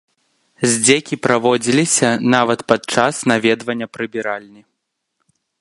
Здзекі 0.71 1.15
праводзіліся 1.25 2.09
нават 2.37 2.59
пад 2.73 2.81
час 2.97 3.15
наведвання 3.33 3.87
прыбіральні. 3.99 4.61